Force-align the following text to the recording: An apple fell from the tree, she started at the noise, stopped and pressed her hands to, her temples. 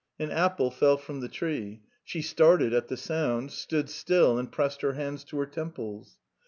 An 0.17 0.31
apple 0.31 0.71
fell 0.71 0.97
from 0.97 1.19
the 1.19 1.29
tree, 1.29 1.83
she 2.03 2.23
started 2.23 2.73
at 2.73 2.87
the 2.87 2.95
noise, 3.07 3.53
stopped 3.53 4.11
and 4.39 4.51
pressed 4.51 4.81
her 4.81 4.93
hands 4.93 5.23
to, 5.25 5.37
her 5.37 5.45
temples. 5.45 6.17